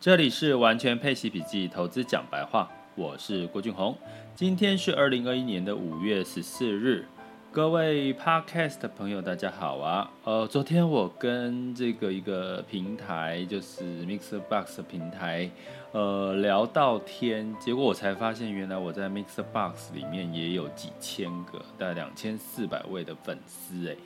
[0.00, 3.98] 这里是完全配息笔记，投资讲白话，我是郭俊宏。
[4.32, 7.04] 今天是二零二一年的五月十四日，
[7.50, 10.08] 各位 Podcast 的朋友，大家好啊。
[10.22, 15.50] 呃，昨天我跟这个一个平台，就是 MixerBox 平台，
[15.90, 23.96] 呃，聊到天，结果我才发现，原来我在 MixerBox 里面也有几千个，大概两千四百位的粉丝，哎，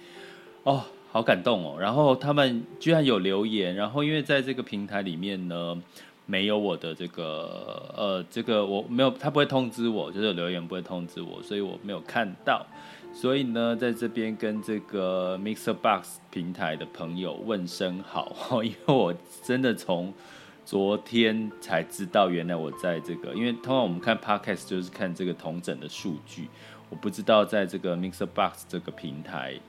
[0.62, 0.82] 哦。
[1.12, 5.78] 好感动哦，然后他们居然有留言，然后因为在这个平台里面呢，
[6.24, 12.64] 没有我的这个呃，这个我没有，他不会通知我，就是有留言不会通知我，所以我没有看到，
[13.12, 20.14] 所以呢，在这边跟这个 Mixer Box 平台的朋友问声好， 因为我真的从
[20.64, 26.48] 昨天才知道，原来我在这个，因为通常我们看 Podcast 就是看这个同整的数据，
[26.88, 29.60] 我不知道在这个 Mixer Box 这个平台。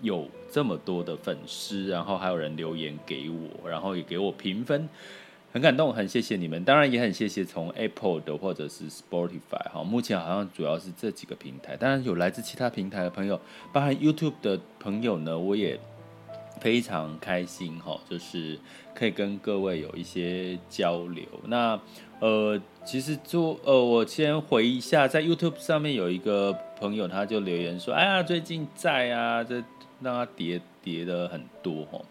[0.00, 4.88] 有这么多的粉丝，然后还有人留言给我，然后也给我评分，
[5.52, 6.62] 很感动，很谢谢你们。
[6.64, 11.76] 当然也很谢谢从 Apple 的或者是 Spotify 哈，目前好像主要是这几个平台。
[11.76, 13.40] 当然有来自其他平台的朋友，
[13.72, 15.78] 包含 YouTube 的朋友呢，我也
[16.60, 18.58] 非常开心哈，就是
[18.94, 21.24] 可以跟各位有一些交流。
[21.46, 21.80] 那
[22.20, 29.62] 呃，其实做呃，我先回一下，在 YouTube 上面有一个朋友，他就留言说：“哎呀，最近在啊，这。”
[30.00, 32.04] 让它跌跌的很多哦，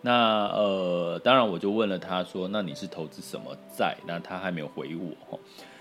[0.00, 3.96] 那呃，当然我就问了他说，那你是投资什么债？
[4.06, 5.38] 那他还没有回我哦。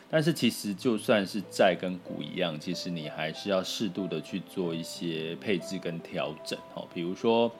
[0.09, 6.85] 但是其实就算是债跟股一样，其实你还是要适度的去做一些配置跟调整哦。
[6.93, 7.51] 比如说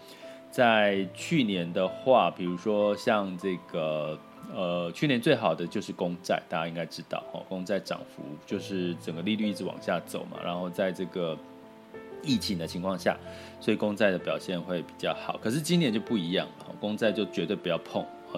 [0.50, 4.18] 在去年的话，比如说像这个
[4.54, 11.38] 呃，去年最好的就是公债，大家应该知道哦，公债涨幅就是整个利率一直往下走嘛，然后在这个。
[12.28, 13.18] 疫情的情况下，
[13.60, 15.40] 所以公债的表现会比较好。
[15.42, 16.48] 可是今年就不一样，
[16.80, 18.06] 公债就绝对不要碰，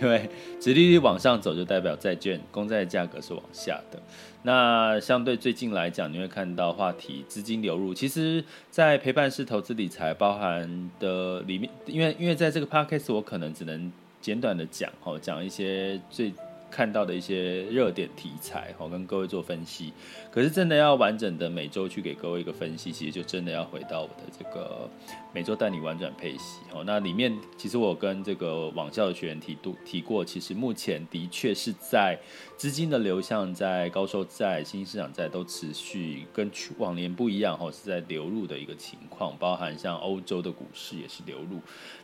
[0.00, 4.00] 因为殖利率往上走，就代表债券公债的价格是往下的。
[4.42, 16.32] 那相对最近来讲，你会看到话题资金流入，其实，在陪伴式投资理财包含的里面，因为因为在这个 podcast 我可能只能简短的讲，哦，讲一些最。
[16.70, 19.92] 看到的一些热点题材，好跟各位做分析。
[20.30, 24.88] 可是真的要完整的每周去给各位一个分析，其实就真的要回到我的这个
[25.34, 26.60] 每周带你玩转配息。
[26.72, 32.18] 哦，那里面其实我跟这个网校的学员提度提过，其实目前的确是在
[32.56, 36.48] 资金的流向，在高收债、新兴市场债都持续跟
[36.78, 41.60] 往年不一样，哈，是在流入的一个情况，包含像欧洲的股市也是流入。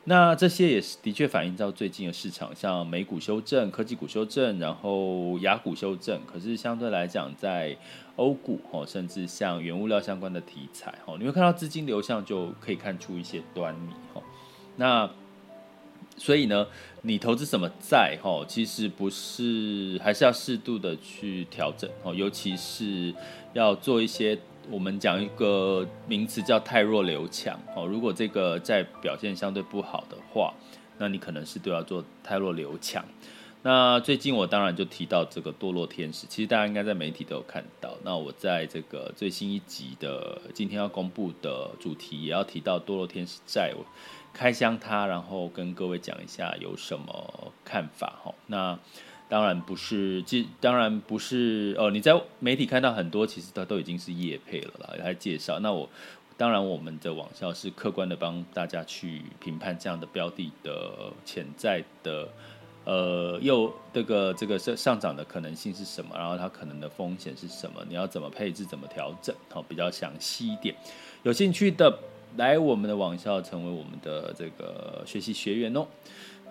[0.09, 4.56] 那这些也是的确反映到最近的市场，像美股修正、科技股修正。
[4.61, 7.77] 然后雅股修正，可是相对来讲，在
[8.15, 14.22] 欧股哦，甚至像原物料相关的题材哦，你会看到资金流向就可以看出一些端倪哦。
[14.77, 15.11] 那
[16.16, 16.69] 所以呢，
[17.03, 23.12] 你投资什么债哈，其实不是，还是要适度的去调整哦，尤其是
[23.55, 24.39] 要做一些
[24.71, 27.87] 我们讲一个名词叫太弱留强哦。
[27.87, 30.53] 如果这个在表现相对不好的话，
[30.99, 33.04] 那你可能是都要做太弱留强。
[33.62, 37.97] 那最近我当然就提到这个堕落天使，其实大家应该在媒体都有看到。
[38.04, 43.84] 那我在这个最新一集的今天要公布的主题，也要提到堕落天使债，我
[44.33, 48.33] 开箱它，然后跟各位讲一下有什么看法哈。
[48.47, 48.78] 那
[49.28, 51.91] 当然不是，即当然不是哦。
[51.91, 55.59] 你在媒体看到很多，其实它都已经是业配了啦，来介绍。
[55.60, 55.88] 那我
[56.37, 62.28] 当然我们的网校是客观的帮大家去评判这样的标的的潜在的。
[62.84, 66.15] 呃，又这个这个上上涨的可能性是什么？
[66.16, 67.84] 然后它可能的风险是什么？
[67.89, 68.65] 你要怎么配置？
[68.65, 69.34] 怎么调整？
[69.51, 70.72] 好，比较详细一点。
[71.24, 71.98] 有兴趣的
[72.36, 75.84] 来我们的网校，成为我们的这个学习学员哦。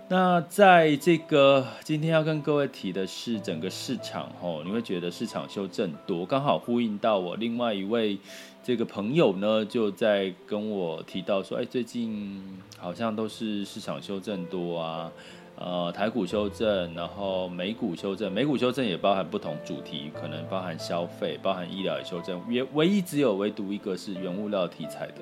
[0.07, 8.19] 那在这个今天要跟各位提的是整个市场哦，你会觉得市场修正多，刚好呼应到我另外一位
[8.63, 12.39] 这个朋友呢，就在跟我提到说，哎，最近
[12.77, 15.11] 好像都是市场修正多啊。
[15.57, 25.21] 呃，台股修正，然后美股修正，美股修正也包含不同主题，可能包含消费，包含医疗也修正，也唯一只有唯独一个是原物料题材的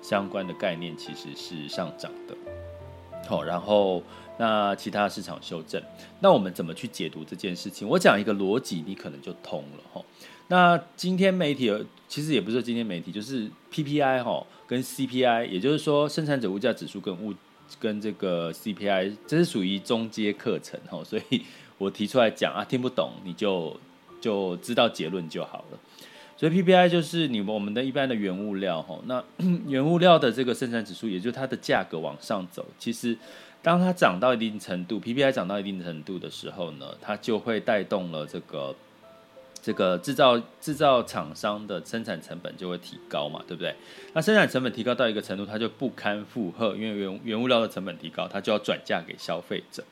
[0.00, 2.53] 相关的概念，其实是上涨的。
[3.26, 4.02] 好，然后
[4.38, 5.82] 那其他市场修正，
[6.20, 7.88] 那我们怎么去解读这件事情？
[7.88, 10.04] 我讲一个逻辑，你可能就通了哈。
[10.48, 11.72] 那今天媒体
[12.06, 17.32] 其实也不是今天媒体，就是 PPI 哈跟 CPI，也就是说生产者物价指数跟物
[17.80, 21.42] 跟这个 CPI，这是属于中阶课程哈，所以
[21.78, 23.74] 我提出来讲啊，听不懂你就
[24.20, 25.78] 就知道结论就好了。
[26.36, 29.22] 所以 PPI 就是你我们的一般的原物料哈，那
[29.66, 33.16] 原物料的这个生产指数，也就是它的价格往上走，其实
[33.62, 38.74] 当它涨到一定程度，PPI 涨到一定程度的时候呢，它就会带动了这个。
[39.66, 43.74] 这个制造制造厂商的生产成本就会提高嘛，对不对？
[44.12, 49.82] 那生产成本提高到一个程度，它就不堪负荷，因为原原物料的成本提高，它就要转嫁给消费者。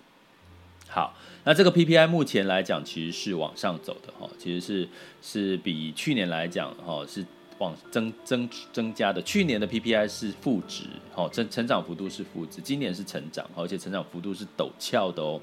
[0.94, 4.86] 好，那这个 PPI 目前来讲其实是往上走的哈，其实是
[5.22, 7.24] 是比去年来讲哈是
[7.56, 9.22] 往增增增加的。
[9.22, 10.84] 去年的 PPI 是负值，
[11.14, 15.40] 哈，成成长幅度是负值，今年是成长，而且成长幅度是陡峭的哦。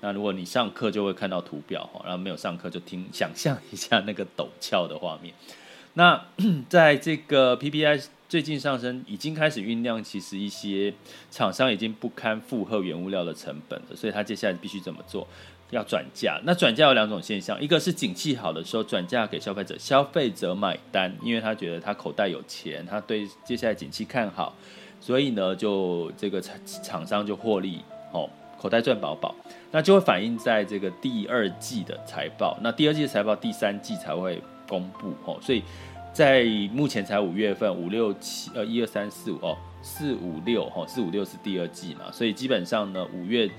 [0.00, 5.34] 那如果你上课就会看到图表哈，然后没有上课就听想象一下那个陡峭的画面。
[5.94, 6.24] 那
[6.68, 8.04] 在这个 PPI
[8.34, 10.92] 最近上升，已经开始酝酿，其实一些
[11.30, 15.24] 厂商已经不堪负荷原物料的成本了，所以他接下来必须怎么做？
[15.70, 16.40] 要转价。
[16.42, 24.52] 那转价有两种现象，一个是景气好的时候转嫁给消费者，消费者买单，因为他觉得他口袋有钱，他对接下来景气看好，
[25.00, 28.28] 所以呢就这个厂厂商就获利哦。
[28.58, 29.32] 口袋赚饱饱，
[29.70, 32.58] 那就会反映在这个第二季的财报。
[32.60, 35.38] 那第二季的财报，第三季才会公布哦。
[35.40, 35.62] 所以
[36.14, 42.02] 在目前才五月份，五六七呃一二三四五哦，四五六哈，四五六是第二季嘛。
[42.12, 43.50] 所以基本上呢，五月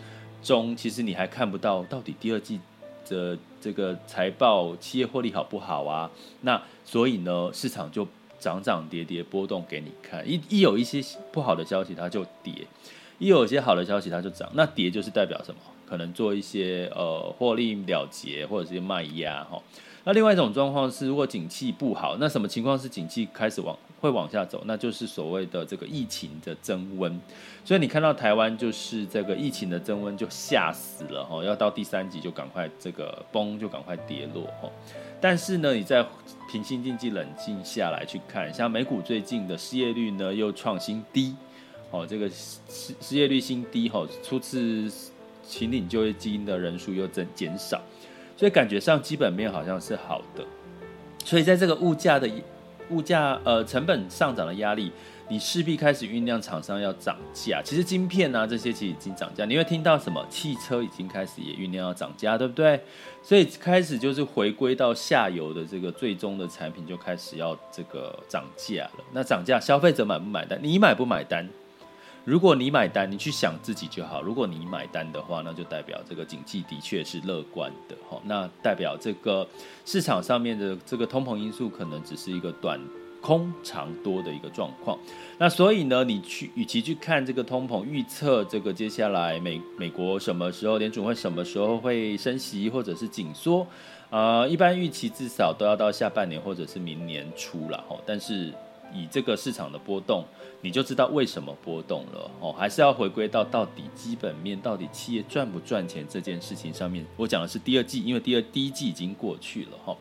[0.41, 2.61] 中其实你还看不到到底第二季
[3.09, 6.09] 的这个财报企业获利好不好啊？
[6.41, 8.07] 那所以呢，市场就
[8.39, 10.25] 涨涨跌跌波动给你看。
[10.25, 11.01] 一一有一些
[11.33, 12.53] 不好的消息，它就跌。
[13.19, 14.49] 一有一些好的消息，它就涨。
[14.53, 15.59] 那跌就是代表什么？
[15.85, 19.61] 可能做一些呃获利了结或者是卖压哈。
[20.07, 24.61] 那另外一种状况是，如果景气不好，那什么情况是景气开始往会往下走？
[24.67, 27.19] 那就是所谓的这个疫情的增温。
[27.63, 34.69] 所以你看到台湾就是这个疫情的增温就吓死了哈，要到第三级就赶快这个崩就赶快跌落哈。
[35.19, 36.05] 但是呢，你在
[36.51, 41.35] 平心静气冷静下来去看，像美股最近的失业率呢又创新低。
[41.89, 44.91] 哦，这个失失业率新低，哈，初次
[45.41, 47.81] 请领就业基金的人数又增减少，
[48.35, 50.43] 所以感觉上基本面好像是好的。
[51.23, 52.29] 所以在这个物价的
[52.89, 54.91] 物价呃成本上涨的压力，
[55.27, 57.59] 你势必开始酝酿厂商要涨价。
[57.63, 62.79] 其实晶片啊这些其实已经涨价，你会听到什么汽车已经开始也酝酿要涨价，对不对？
[63.23, 69.03] 所以开始就是回归到下游的这个最终的产品就开始要这个涨价了。
[69.11, 70.59] 那涨价，消费者买不买单？
[70.61, 71.49] 你买不买单？
[72.25, 74.19] 如果你买单，你去想自己就好。
[74.19, 78.19] 如果你买单的话，那就代表这个景气的确是乐观的哈。
[78.25, 79.47] 那代表这个
[79.85, 82.79] 市场上面的这个通膨因素可能只是一个短
[83.21, 84.97] 空长多的一个状况。
[85.37, 93.61] 那所以呢，你去与其去看这个通膨预测，这个接下来美美国什么时候联准会什么时候会升息或者是紧缩
[94.09, 97.95] 啊、呃，一般预期至少都要到下半年或者是明年初了哈。
[98.03, 98.51] 但是
[98.93, 100.23] 以这个市场的波动，
[100.61, 107.05] 你就知道为什么波动了哦，还是要回归到到底基本面，到底企业赚不赚钱这件事情上面。
[107.17, 109.95] 我讲的是第二季，因为第二第一季已经过去了哈，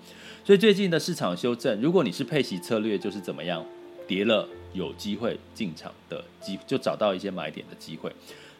[0.44, 3.64] 所以最近的市场修正，如果你是配息策略，就是怎么样
[4.06, 8.12] 跌了有机会进场的机，就找到一些买点的机会。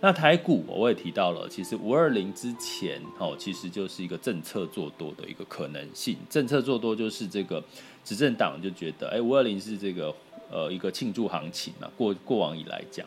[0.05, 6.15] 那台股我也提到了，其实五二零之前哦，其实就是一个政策做多的一个可能性。
[6.29, 7.65] 政策做多就是这个
[8.05, 10.15] 执政党就觉得，哎，五二零是这个。
[10.51, 13.05] 呃，一个庆祝行情嘛，过过往以来讲，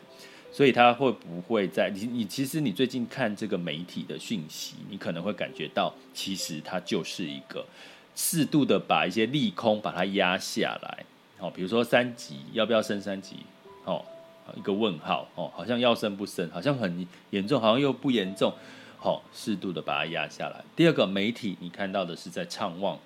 [0.52, 7.64] 所以他会不会在你你其实你最近看这个媒体的讯息，你可能会感觉到，其实它就是一个
[8.16, 11.04] 适度的把一些利空把它压下来，
[11.38, 13.36] 哦，比如说三级要不要升三级，
[13.84, 14.04] 哦，
[14.56, 18.52] 一个问号，哦，好像要升不升，好像很严重，好像又不严重，
[18.98, 20.64] 好，适度的把它压下来。
[20.74, 22.98] 第二个媒体，你看到的是在畅望。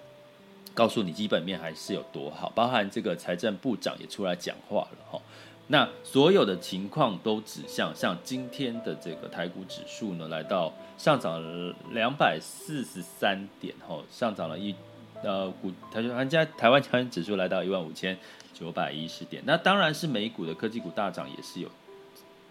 [0.75, 5.21] 告诉你基本面还是有多好，包含这个财政部长也出来讲话了哈。
[5.67, 14.75] 那所有的情况都指向，像今天的这个台股指数呢，来到上涨了两百四十三点哈，上涨了一
[15.23, 18.17] 呃股，台湾台湾加权指数来到一万五千
[18.53, 19.43] 九百一十点。
[19.47, 21.69] 那当然是美股的科技股大涨，也是有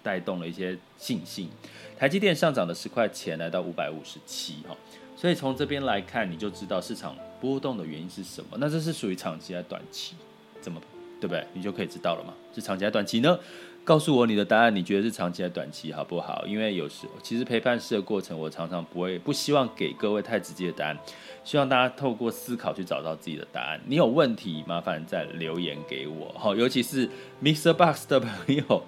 [0.03, 1.49] 带动了一些信心。
[1.97, 4.75] 台积电上涨了十块钱，来到五百五十七哈。
[5.15, 8.57] 所以从这边来看，你就知道市场波动的原因是什么。
[8.59, 10.15] 那这是属于长期还是短期？
[10.59, 10.81] 怎么
[11.19, 11.45] 对不对？
[11.53, 12.33] 你就可以知道了嘛。
[12.53, 13.39] 是长期还是短期呢？
[13.83, 16.45] 告诉我你的答案，你觉得是长期还是短期，好不好？
[16.45, 20.97] 因为有时其实陪伴式的过程，我常常不会不希望给各位太直接的答案，
[21.43, 23.81] 希望大家透过思考去找到自己的答案。
[23.85, 27.09] 你有问题，麻烦再留言给我，好，尤其是
[27.43, 27.73] Mr.
[27.73, 28.83] Box 的朋友。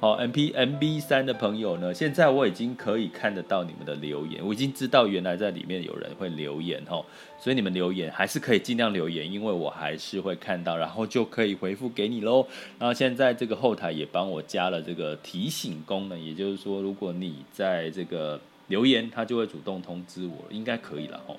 [0.00, 1.92] 好，M P M B 三的朋友呢？
[1.92, 7.04] 现在我已经可以看得到你们的留言，我已经知道原来在里面有人会留言哦，
[7.36, 12.46] 所以你们留言还是可以尽量留言，因为我还是会看到，然后就可以回复给你喽。
[12.78, 21.34] 然后现在这个后台也帮我加了这个提醒功能，也就是说，如果你在这个留言，它就会主动通知我，应该可以了哈。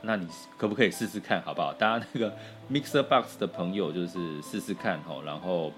[0.00, 0.26] 那你
[0.58, 1.72] 可不可以试试看，好不好？
[1.74, 2.34] 大家那个
[2.68, 5.70] Mixer Box 的朋友就是试试看哈，然后。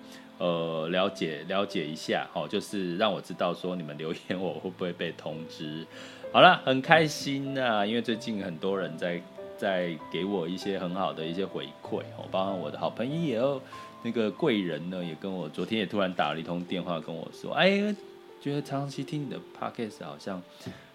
[0.45, 5.87] 呃，了解了解一下，哦，就是让我知道说你们留言我会不会被通知。
[6.31, 9.23] 好了，很开心啊，因为最近很多人在
[9.57, 13.59] 在给我一些很好的一些回馈，哦，包括我的好朋友
[14.03, 17.95] 那个贵人呢，也跟我昨天也突然打了一通电话跟我说，哎，
[18.39, 20.43] 觉得长期听你的 podcast 好像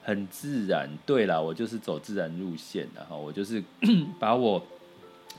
[0.04, 0.88] 很自然。
[1.08, 3.64] 对啦，我就是走自然路线的哈，我就是
[4.20, 4.64] 把我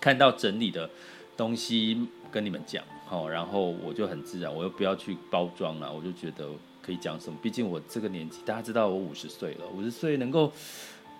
[0.00, 0.90] 看到整理的
[1.36, 2.82] 东西跟你们讲。
[3.06, 6.48] 好，然后我就很自然，我又不要去包装了，我就觉得
[6.80, 7.36] 可以讲什么。
[7.42, 10.52] 毕竟我这个年纪，大家知道我五十岁了，五十岁能够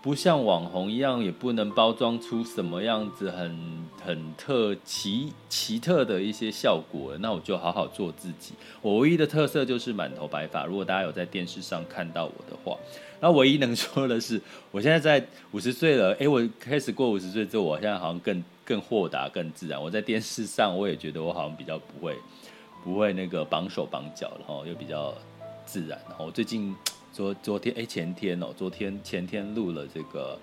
[0.00, 7.19] 不像网红一样，也不能包装出什么样子很很特奇奇特的一些效果。
[7.19, 8.55] 那我就好好做自己。
[8.81, 10.64] 我唯一的特色就是满头白发。
[10.64, 12.79] 如果大家有在电视上看到我的话，
[13.21, 14.40] 那唯一能说的是，
[14.71, 16.12] 我现在在五十岁了。
[16.21, 18.40] 诶，我开始过五十岁之后，我现在好像更。
[18.71, 19.83] 更豁达、更自然。
[19.83, 22.17] 我在电视上，我也觉得我好像比较不会，
[22.85, 25.12] 不会那个绑手绑脚，然后又比较
[25.67, 25.99] 自然。
[26.09, 26.73] 然后我最近
[27.12, 30.39] 昨昨天哎前天哦，昨天前天录了这个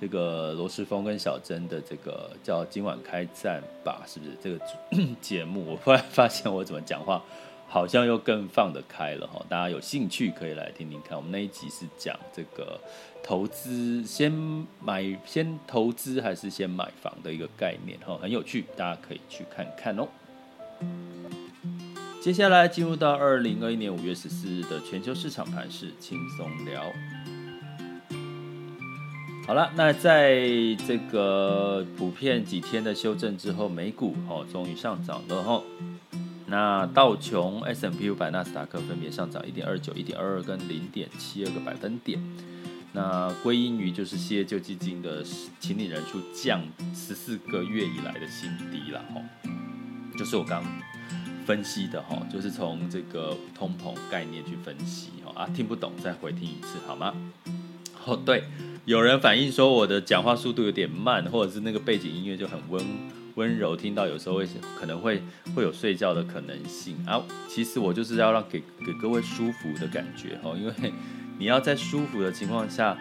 [0.00, 4.58] 这个罗世峰跟小珍的这个叫今晚开战吧，是不是这个
[5.20, 5.72] 节目？
[5.72, 7.22] 我忽然发现我怎么讲话。
[7.70, 11.16] 好像又更放得开了哈，大家有兴趣可以来听听看。
[11.16, 12.80] 我们那一集是讲这个
[13.22, 14.32] 投资，先
[14.80, 20.08] 买先投资还是先买房的一个概念哈，很有趣，大家可以去看看哦。
[22.22, 26.82] 接下来进入到二零二一年五月十四日的全球市场盘势轻松聊。
[29.46, 30.40] 好了，那在
[30.86, 35.62] 这个普遍几天的修正之后，美股哦终于上涨了哈。
[36.50, 42.18] 那道琼、s m p 五百、纳斯达克分别上涨一点二九、一点二二跟零点七二个百分点。
[42.92, 45.22] 那归因于就是失业救济金的
[45.60, 46.62] 请领人数降
[46.94, 49.20] 十四个月以来的新低了哈，
[50.18, 50.64] 就是我刚
[51.44, 57.14] 分析的哈，就是从这个通膨概念去分析哈啊，听不懂再回听一次好吗？
[58.06, 58.44] 哦对，
[58.86, 62.82] 有人反映说我的讲话速度有点慢，或者是那个背景音乐就很温。
[63.38, 65.22] 温柔听到有时候会可能会
[65.54, 70.92] 会有睡觉的可能性啊，其实我就是要让给给各位舒服的感觉哦，因为
[71.38, 72.98] 你要在舒服的情况下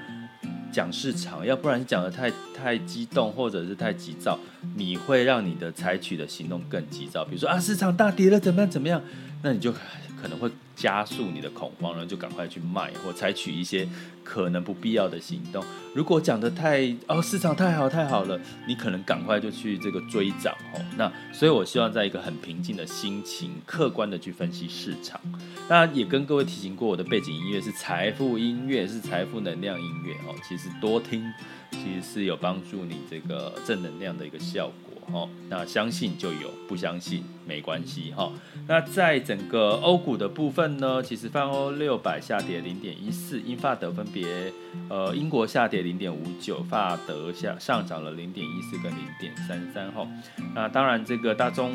[0.72, 4.38] 讲市场，要不然讲的太太激动或者是太急躁，
[4.75, 7.25] 你会让你的采取的行动更急躁。
[7.25, 9.01] 比如说啊，市场大跌了，怎么样怎么样，
[9.41, 9.74] 那你就
[10.22, 10.52] 可能会。
[10.78, 13.90] 加速你的恐慌，然后就赶快去卖或采取一些
[14.24, 15.66] 可能不必要的行动。
[15.96, 20.86] 如果讲得太哦，市场太好太好了，你可能赶快就去这个追涨哦。
[20.96, 25.20] 那所以我希望在一个很平静的心情，客观的去分析市场。
[25.68, 30.36] 那也跟各位提醒过，我的背景音乐是财富音乐，是财富能量音乐哦。
[30.48, 31.26] 其实多听
[31.72, 34.87] 其实是有帮助你这个正能量的一个效果。
[35.14, 38.30] 哦，那相信就有，不相信没关系哈。
[38.68, 44.52] 那在整个欧股的部分呢，其实泛欧六百下跌零点一四，英法德分别，
[44.90, 50.06] 呃，英国下跌零点五九，法德下上涨了零点一四跟零点三三哈。
[50.54, 51.74] 那当然，这个大宗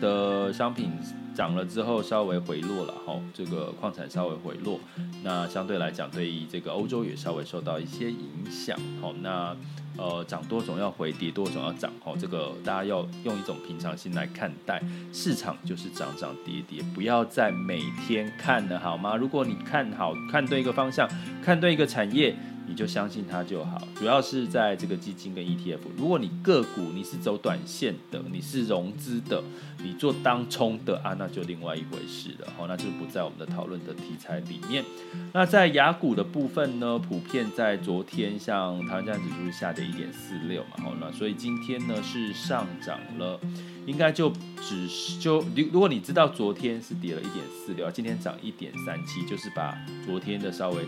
[0.00, 0.90] 的商品
[1.34, 4.80] 涨了之后稍微回落了哈，这个矿产稍微回落，
[5.22, 8.78] 那相对来讲，对于这个欧洲也稍微受到一些影响。
[9.02, 9.54] 好，那。
[9.96, 14.82] 呃，涨多总要回，跌多总要涨，哦，这个大家要用一种平常心来看待
[15.12, 19.16] 市场，就是涨涨跌跌，不要再每天看了，好吗？
[19.16, 21.08] 如果你看好，看对一个方向，
[21.42, 22.34] 看对一个产业。
[22.70, 25.80] 你就相信它就好，主要是在这个基金跟 ETF。
[25.96, 29.42] 如果你个股你是走短线的，你是融资的，
[29.82, 32.46] 你做当冲的啊，那就另外一回事了。
[32.56, 34.84] 好，那就不在我们的讨论的题材里面。
[35.32, 43.40] 那在雅股的部分呢，普遍在昨天，像台湾加权指数下跌一点四六嘛，好，那所以今天呢是上涨了，
[43.84, 50.86] 应该就只是就如如果你知道昨天是跌了一点四六，今天涨一点三七，就是把昨天的稍微。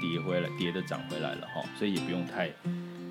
[0.00, 2.50] 跌回来，跌的涨回来了哈，所以也不用太、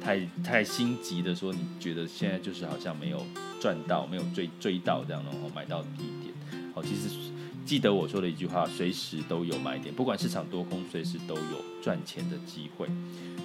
[0.02, 3.26] 太、太心急的说，你觉得现在就是好像没有
[3.60, 6.34] 赚到，没有追追到这样的哦，买到低点。
[6.74, 7.10] 好，其实
[7.66, 12.88] 记得我说的一句话，随时都有买点，不管市场多空，随时都有赚钱的机会。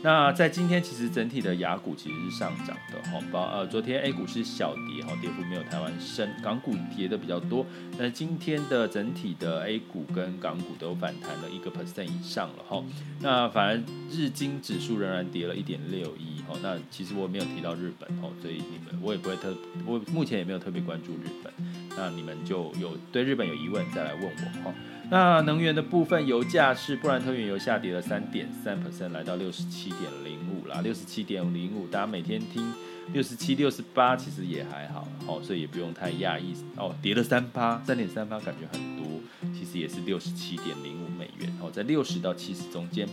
[0.03, 7.67] 那在今天，其实整体的雅股其实是上涨的，哈，包呃，昨天 A 股是小跌，哈，跌幅没有台湾深，港股跌的比较多，
[7.99, 12.83] 但今天的整体的 A 股跟港股都反弹了一个 percent 以上了，哈，
[13.21, 21.53] 那反而日经指数仍然跌了一点六一，哈，那其实我没有提到日本，哈，所以你们我也不会特，我目前也没有特别关注日本，
[21.97, 24.75] 那你们就有对日本有疑问再来问我，哈。
[25.11, 31.89] 那能源的部分，油价是布兰特原油下跌了三点三 percent，来到六十七点零五啦，六十七点零五。
[31.89, 32.73] 大家每天听
[33.13, 36.95] 六十七、六十八，其实也还好，哦，所以也不用太讶异哦。
[37.03, 39.05] 跌了三八，三点三八，感觉很多，
[39.53, 43.09] 其实也是六十七点零五美元，哦，在六十到七十中间。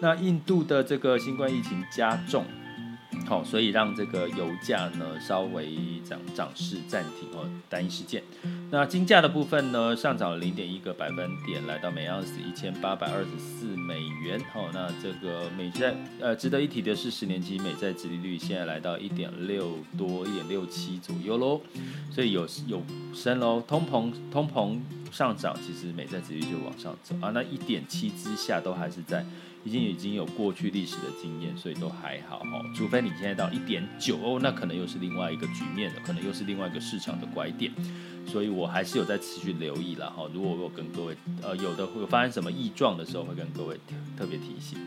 [0.00, 2.44] 那印度的这个新冠疫情加重。
[3.30, 8.24] 好，所以让这个油价呢稍微涨涨势暂停哦，单一事件。
[8.72, 14.40] 那金价的部分呢上涨了零点一个百分点，来到每盎司一千八百二十四美元。
[14.52, 21.60] 好，那这个美债呃值得一提的是，十年期美债殖利率现在来到一点六多一点六七左右喽，
[22.10, 22.82] 所以有有
[23.14, 24.76] 升喽，通膨通膨
[25.12, 27.30] 上涨，其实美债殖利率就往上走啊。
[27.30, 29.24] 那一点七之下都还是在。
[29.64, 32.62] 已经已经有过去历史的经验，所以都还好哈。
[32.74, 37.70] 除非你现在到一点九哦，那可能又是另外一个局面了，可能又是另外一个市场的拐点。
[38.26, 40.28] 所以我还是有在持续留意了哈。
[40.32, 43.78] 如果我跟各位呃有的会发生什么异状的时候，会跟各位
[44.16, 44.78] 特别提醒。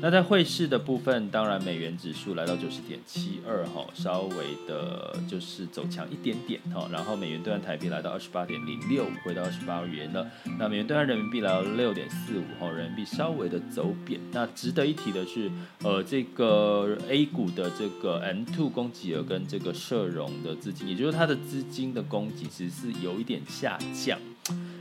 [0.00, 6.88] 那在汇市的部分，当然美元指数来到九十点七二哈，稍微的就是走强一点点哈。
[6.90, 10.28] 然后美元兑换台币来到二十八点零六，回到二十八元了。
[10.58, 14.20] 那美元兑换人民币来到六点四五哈，人民币稍微的走贬。
[14.32, 15.48] 那值得一提的是，
[15.84, 24.18] 呃，这个 A 股的这个 M2 供给额跟这个社融的资金，也就是它的资金的供给，是是有一点下降。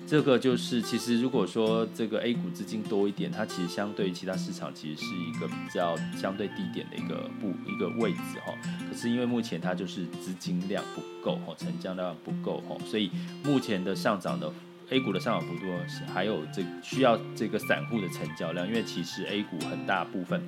[0.07, 8.53] 这个就是，其实如果说这个 A 股资金多一点，它其实相对于其他市场，其实是一个比较相对低点的一个不一个位置哈。
[8.89, 13.09] 可是因为目前它就是资金量不够哈，成交量不够哈，所以
[13.43, 14.51] 目前的上涨的
[14.89, 20.41] A 股的上涨幅度是还有这需要这个散户的成交量，因为其实 A 股很大部分，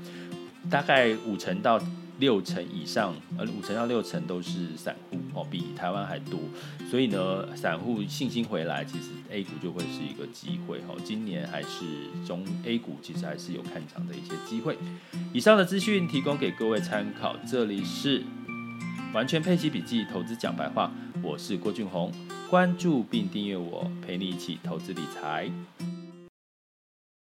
[0.70, 1.80] 大概五成到。
[2.20, 6.40] 六成以上，呃，五成到六成都是散户哦，比台湾还多。
[6.90, 10.96] 所以呢，散户信心回来，其实 A 股就会是一个机会哦。
[11.04, 11.86] 今年还是
[12.26, 14.78] 中 A 股，其实还是有看涨的一些机会。
[15.34, 17.36] 以上的资讯提供给各位参考。
[17.50, 18.24] 这里是
[19.14, 22.12] 完全配齐笔记投资讲白话，我是郭俊宏，
[22.50, 25.52] 关注并订阅我，陪你一起投资理财。